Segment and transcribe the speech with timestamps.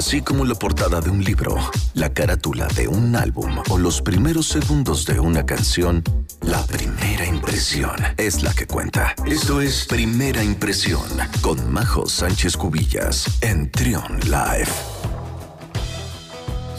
[0.00, 1.58] Así como la portada de un libro,
[1.92, 6.02] la carátula de un álbum o los primeros segundos de una canción,
[6.40, 9.14] la primera impresión es la que cuenta.
[9.26, 11.02] Esto es Primera Impresión
[11.42, 14.99] con Majo Sánchez Cubillas en Trion Live.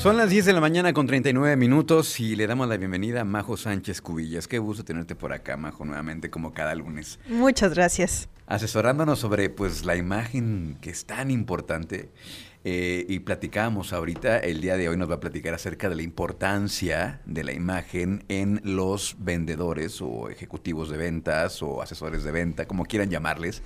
[0.02, 3.24] Son las 10 de la mañana con 39 minutos y le damos la bienvenida a
[3.24, 4.48] Majo Sánchez Cubillas.
[4.48, 7.20] Qué gusto tenerte por acá, Majo, nuevamente como cada lunes.
[7.28, 8.28] Muchas gracias.
[8.48, 12.10] Asesorándonos sobre pues la imagen que es tan importante
[12.64, 16.02] eh, y platicábamos ahorita, el día de hoy nos va a platicar acerca de la
[16.02, 22.66] importancia de la imagen en los vendedores o ejecutivos de ventas o asesores de venta,
[22.66, 23.62] como quieran llamarles.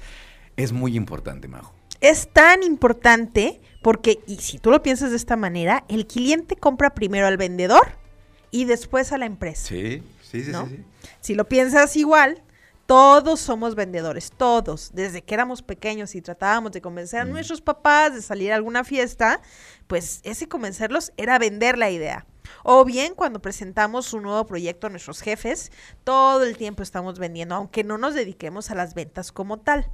[0.58, 5.36] Es muy importante, Majo es tan importante porque, y si tú lo piensas de esta
[5.36, 8.00] manera, el cliente compra primero al vendedor
[8.50, 9.68] y después a la empresa.
[9.68, 10.84] Sí, sí, sí, sí,
[11.22, 12.42] Si lo piensas igual,
[12.88, 14.90] todos somos vendedores, todos.
[14.96, 18.84] Desde que éramos pequeños y tratábamos de convencer a nuestros papás de salir a alguna
[18.84, 19.40] fiesta,
[19.86, 22.26] pues ese convencerlos era vender la idea.
[22.64, 25.72] O bien cuando presentamos un nuevo proyecto a nuestros jefes,
[26.04, 29.92] todo el tiempo estamos vendiendo, aunque no nos dediquemos a las ventas como tal.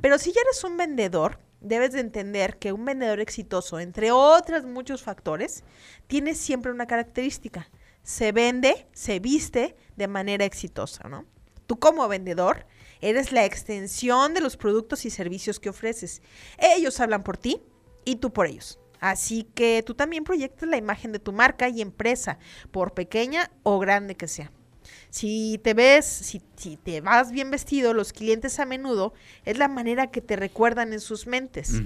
[0.00, 4.64] Pero si ya eres un vendedor, debes de entender que un vendedor exitoso, entre otros
[4.64, 5.64] muchos factores,
[6.06, 7.70] tiene siempre una característica.
[8.02, 11.24] Se vende, se viste de manera exitosa, ¿no?
[11.66, 12.66] Tú como vendedor
[13.00, 16.22] eres la extensión de los productos y servicios que ofreces.
[16.58, 17.62] Ellos hablan por ti
[18.04, 18.78] y tú por ellos.
[19.02, 22.38] Así que tú también proyectas la imagen de tu marca y empresa,
[22.70, 24.52] por pequeña o grande que sea.
[25.10, 26.38] Si te ves, si,
[26.76, 29.12] te vas bien vestido, los clientes a menudo
[29.44, 31.82] es la manera que te recuerdan en sus mentes.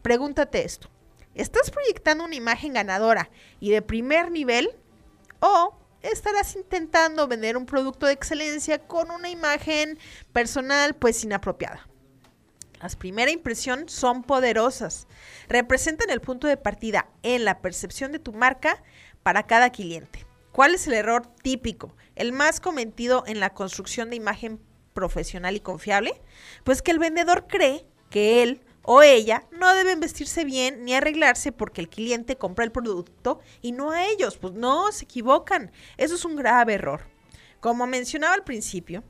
[0.00, 0.88] Pregúntate esto.
[1.34, 3.28] ¿Estás proyectando una imagen ganadora
[3.60, 4.70] y de primer nivel
[5.40, 9.98] o estarás intentando vender un producto de excelencia con una imagen
[10.32, 11.86] personal pues inapropiada?
[12.84, 15.06] Las primera impresión son poderosas.
[15.48, 18.82] Representan el punto de partida en la percepción de tu marca
[19.22, 20.26] para cada cliente.
[20.52, 21.96] ¿Cuál es el error típico?
[22.14, 24.60] El más cometido en la construcción de imagen
[24.92, 26.20] profesional y confiable?
[26.62, 31.52] Pues que el vendedor cree que él o ella no deben vestirse bien ni arreglarse
[31.52, 34.36] porque el cliente compra el producto y no a ellos.
[34.36, 35.72] Pues no, se equivocan.
[35.96, 37.06] Eso es un grave error.
[37.60, 39.04] Como mencionaba al principio,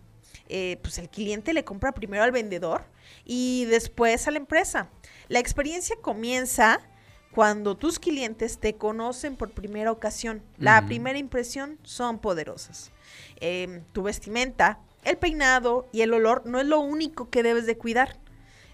[0.49, 2.85] eh, pues el cliente le compra primero al vendedor
[3.25, 4.89] y después a la empresa.
[5.29, 6.81] La experiencia comienza
[7.33, 10.43] cuando tus clientes te conocen por primera ocasión.
[10.59, 12.93] La primera impresión son poderosas.
[13.41, 17.77] Em, tu vestimenta, el peinado y el olor no es lo único que debes de
[17.77, 18.19] cuidar.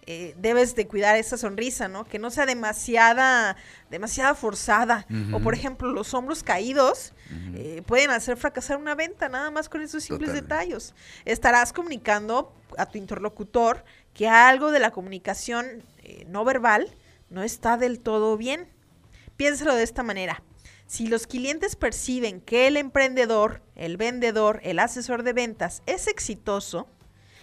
[0.07, 2.05] Eh, debes de cuidar esa sonrisa, ¿no?
[2.05, 3.57] Que no sea demasiada,
[3.91, 5.07] demasiada forzada.
[5.33, 7.13] O por ejemplo, los hombros caídos
[7.55, 10.95] eh, pueden hacer fracasar una venta, nada más con esos simples detalles.
[11.25, 13.85] Estarás comunicando a tu interlocutor
[14.15, 16.89] que algo de la comunicación eh, no verbal
[17.29, 18.69] no está del todo bien.
[19.37, 20.43] Piénsalo de esta manera.
[20.87, 26.89] Si los clientes perciben que el emprendedor, el vendedor, el asesor de ventas es exitoso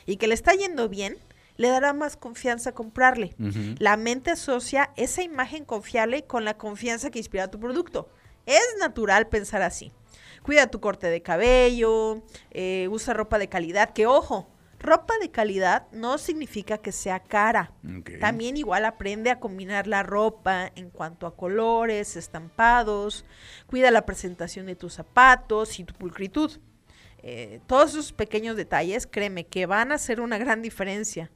[0.05, 1.17] y que le está yendo bien,
[1.57, 3.35] le dará más confianza comprarle.
[3.79, 8.09] La mente asocia esa imagen confiable con la confianza que inspira tu producto.
[8.45, 9.91] Es natural pensar así.
[10.43, 14.47] Cuida tu corte de cabello, eh, usa ropa de calidad, que ojo,
[14.79, 17.73] ropa de calidad no significa que sea cara.
[18.19, 23.25] También igual aprende a combinar la ropa en cuanto a colores, estampados,
[23.65, 26.59] cuida la presentación de tus zapatos y tu pulcritud.
[27.23, 31.31] Eh, todos esos pequeños detalles, créeme, que van a hacer una gran diferencia.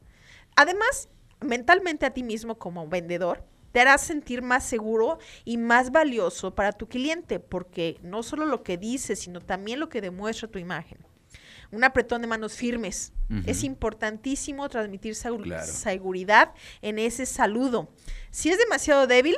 [0.56, 6.54] Además, mentalmente a ti mismo como vendedor, te harás sentir más seguro y más valioso
[6.54, 10.60] para tu cliente, porque no solo lo que dices, sino también lo que demuestra tu
[10.60, 11.00] imagen.
[11.72, 13.14] Un apretón de manos firmes.
[13.46, 17.94] Es importantísimo transmitir seguridad en ese saludo.
[18.30, 19.38] Si es demasiado débil,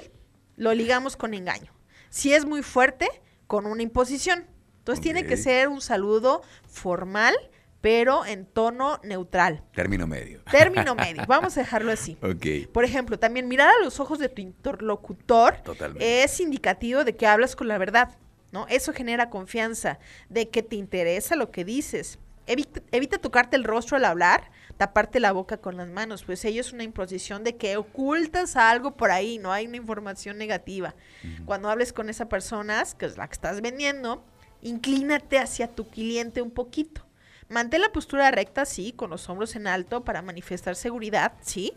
[0.56, 1.72] lo ligamos con engaño.
[2.10, 3.08] Si es muy fuerte,
[3.46, 4.48] con una imposición.
[4.80, 7.36] Entonces tiene que ser un saludo formal,
[7.84, 9.62] pero en tono neutral.
[9.76, 10.42] Término medio.
[10.50, 11.24] Término medio.
[11.28, 12.18] Vamos a dejarlo así.
[12.22, 12.72] Ok.
[12.72, 15.58] Por ejemplo, también mirar a los ojos de tu interlocutor
[16.00, 18.18] es indicativo de que hablas con la verdad,
[18.54, 18.66] ¿no?
[18.70, 20.00] Eso genera confianza,
[20.30, 22.20] de que te interesa lo que dices.
[22.48, 26.72] Evita, tocarte el rostro al hablar, taparte la boca con las manos, pues ello es
[26.72, 30.96] una imposición de que ocultas algo por ahí, no hay una información negativa.
[31.44, 34.24] Cuando hables con esa persona, que es la que estás vendiendo,
[34.62, 37.06] inclínate hacia tu cliente un poquito
[37.54, 41.74] Mantén la postura recta, sí, con los hombros en alto para manifestar seguridad, sí,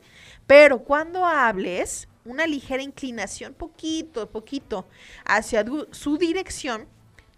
[0.47, 4.87] pero cuando hables, una ligera inclinación, poquito, poquito,
[5.27, 6.89] hacia su dirección,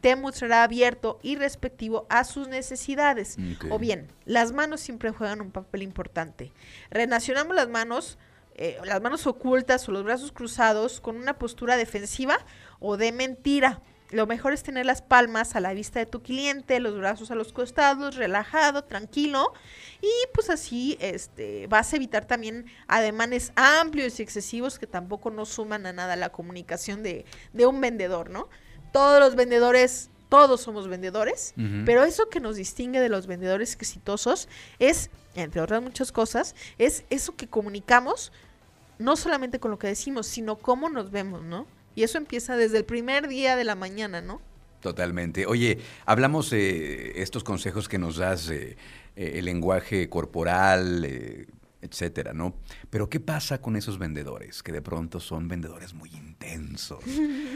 [0.00, 3.36] te mostrará abierto y respectivo a sus necesidades.
[3.70, 6.52] O bien, las manos siempre juegan un papel importante.
[6.90, 8.18] Relacionamos las manos
[8.60, 12.38] eh, las manos ocultas o los brazos cruzados con una postura defensiva
[12.80, 13.82] o de mentira.
[14.10, 17.34] Lo mejor es tener las palmas a la vista de tu cliente, los brazos a
[17.34, 19.52] los costados, relajado, tranquilo.
[20.00, 25.44] Y pues así este, vas a evitar también ademanes amplios y excesivos que tampoco no
[25.44, 28.48] suman a nada la comunicación de, de un vendedor, ¿no?
[28.92, 31.54] Todos los vendedores todos somos vendedores,
[31.86, 34.46] pero eso que nos distingue de los vendedores exitosos
[34.78, 38.30] es, entre otras muchas cosas, es eso que comunicamos
[38.98, 41.66] no solamente con lo que decimos, sino cómo nos vemos, ¿no?
[41.98, 44.40] Y eso empieza desde el primer día de la mañana, ¿no?
[44.80, 45.46] Totalmente.
[45.46, 48.76] Oye, hablamos de estos consejos que nos das, eh,
[49.16, 51.48] el lenguaje corporal, eh,
[51.82, 52.54] etcétera, ¿no?
[52.88, 57.02] Pero ¿qué pasa con esos vendedores que de pronto son vendedores muy intensos?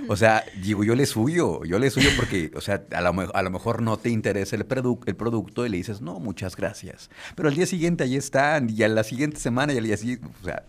[0.09, 3.43] O sea, digo, yo les huyo, yo les huyo porque, o sea, a lo, a
[3.43, 4.67] lo mejor no te interesa el,
[5.06, 7.11] el producto y le dices, no, muchas gracias.
[7.37, 10.27] Pero al día siguiente ahí están y a la siguiente semana y al día siguiente,
[10.43, 10.65] o sea,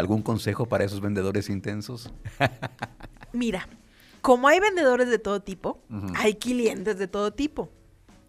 [0.00, 2.10] ¿Algún consejo para esos vendedores intensos?
[3.32, 3.68] Mira,
[4.22, 5.82] como hay vendedores de todo tipo,
[6.16, 7.70] hay clientes de todo tipo.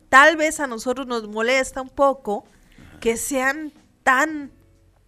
[0.10, 2.44] Tal vez a nosotros nos molesta un poco
[3.00, 3.72] que sean
[4.04, 4.52] tan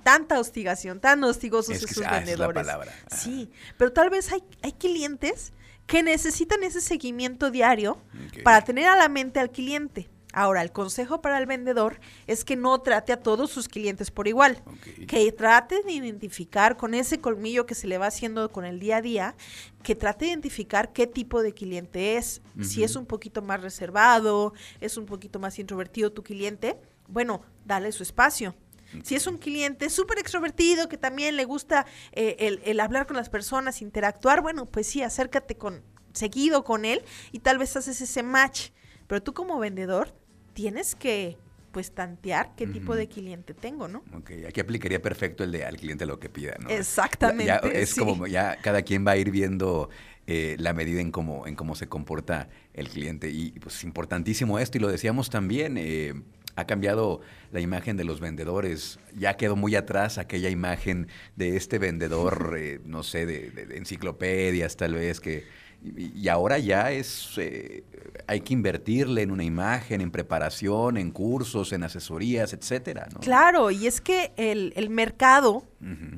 [0.04, 2.68] tanta hostigación, tan hostigosos esos ah, vendedores.
[3.10, 5.54] Sí, pero tal vez hay, hay clientes
[5.86, 7.98] que necesitan ese seguimiento diario
[8.44, 10.10] para tener a la mente al cliente.
[10.34, 14.28] Ahora, el consejo para el vendedor es que no trate a todos sus clientes por
[14.28, 14.64] igual,
[15.08, 18.98] que trate de identificar con ese colmillo que se le va haciendo con el día
[18.98, 19.36] a día,
[19.84, 24.54] que trate de identificar qué tipo de cliente es, si es un poquito más reservado,
[24.82, 26.78] es un poquito más introvertido tu cliente,
[27.08, 28.56] bueno, dale su espacio.
[29.04, 33.18] Si es un cliente súper extrovertido, que también le gusta eh, el, el hablar con
[33.18, 35.84] las personas, interactuar, bueno, pues sí, acércate con
[36.14, 38.70] seguido con él y tal vez haces ese match.
[39.08, 40.14] Pero tú como vendedor
[40.54, 41.38] tienes que
[41.74, 44.04] pues tantear qué tipo de cliente tengo, ¿no?
[44.16, 46.70] Ok, aquí aplicaría perfecto el de al cliente lo que pida, ¿no?
[46.70, 47.82] Exactamente.
[47.82, 49.90] es como ya cada quien va a ir viendo
[50.28, 53.32] eh, la medida en cómo, en cómo se comporta el cliente.
[53.32, 56.14] Y pues importantísimo esto, y lo decíamos también, eh,
[56.56, 57.22] ha cambiado
[57.52, 59.00] la imagen de los vendedores.
[59.18, 64.94] Ya quedó muy atrás aquella imagen de este vendedor, eh, no sé, de enciclopedias tal
[64.94, 65.44] vez, que
[65.84, 67.84] y ahora ya es, eh,
[68.28, 73.20] hay que invertirle en una imagen, en preparación, en cursos, en asesorías, etcétera, ¿no?
[73.20, 75.64] Claro, y es que el, mercado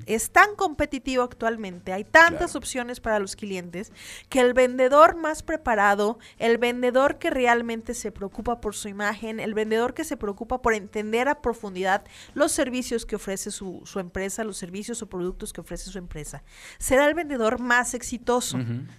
[0.05, 3.91] es tan competitivo actualmente, hay tantas opciones para los clientes,
[4.29, 9.53] que el vendedor más preparado, el vendedor que realmente se preocupa por su imagen, el
[9.53, 12.03] vendedor que se preocupa por entender a profundidad
[12.33, 16.43] los servicios que ofrece su, su empresa, los servicios o productos que ofrece su empresa,
[16.77, 18.57] será el vendedor más exitoso,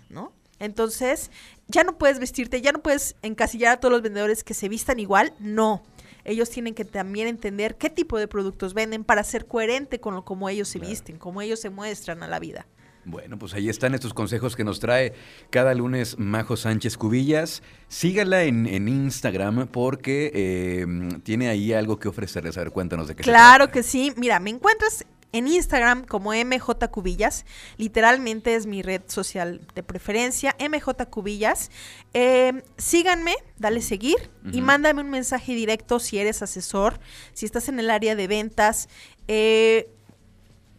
[0.09, 0.33] ¿no?
[0.59, 1.31] Entonces,
[1.69, 4.99] ya no puedes vestirte, ya no puedes encasillar a todos los vendedores que se vistan
[4.99, 5.83] igual, no.
[6.27, 10.25] Ellos tienen que también entender qué tipo de productos venden para ser coherente con lo
[10.25, 12.67] como ellos se visten, como ellos se muestran a la vida.
[13.05, 15.13] Bueno, pues ahí están estos consejos que nos trae
[15.51, 17.63] cada lunes Majo Sánchez Cubillas.
[17.87, 20.87] Sígala en, Instagram porque eh,
[21.23, 22.57] tiene ahí algo que ofrecerles.
[22.57, 24.13] A ver, cuéntanos de qué Claro que sí.
[24.17, 27.45] Mira, me encuentras en Instagram como MJ Cubillas.
[27.77, 31.71] Literalmente es mi red social de preferencia, MJ Cubillas.
[32.15, 37.01] Eh, síganme, dale seguir y mándame un mensaje directo si eres asesor,
[37.33, 38.89] si estás en el área de ventas.
[39.29, 39.91] Eh,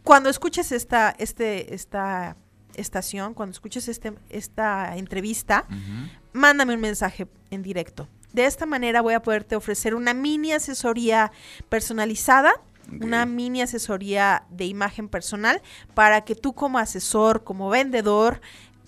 [0.02, 2.36] cuando escuches esta, este, esta
[2.74, 5.66] estación, cuando escuches este, esta entrevista,
[6.32, 8.08] mándame un mensaje en directo.
[8.32, 11.32] De esta manera voy a poderte ofrecer una mini asesoría
[11.68, 12.52] personalizada
[13.00, 15.62] una mini asesoría de imagen personal
[15.94, 18.40] para que tú como asesor, como vendedor,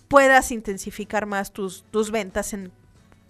[0.09, 2.73] puedas intensificar más tus, tus ventas en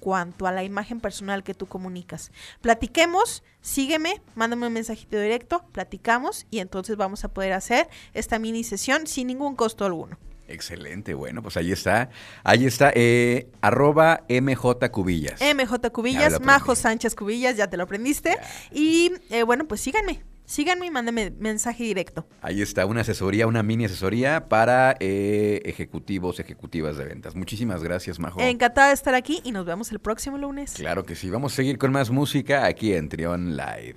[0.00, 2.32] cuanto a la imagen personal que tú comunicas.
[2.62, 8.64] Platiquemos, sígueme, mándame un mensajito directo, platicamos y entonces vamos a poder hacer esta mini
[8.64, 10.18] sesión sin ningún costo alguno.
[10.48, 12.10] Excelente, bueno, pues ahí está.
[12.42, 15.40] Ahí está, eh, arroba MJ Cubillas.
[15.40, 18.36] MJ Cubillas, Majo Sánchez Cubillas, ya te lo aprendiste.
[18.72, 22.26] Y eh, bueno, pues síganme, síganme y mándenme mensaje directo.
[22.42, 27.36] Ahí está, una asesoría, una mini asesoría para eh, ejecutivos, ejecutivas de ventas.
[27.36, 28.40] Muchísimas gracias, Majo.
[28.40, 30.72] Encantada de estar aquí y nos vemos el próximo lunes.
[30.72, 31.30] Claro que sí.
[31.30, 33.96] Vamos a seguir con más música aquí en Trion Live.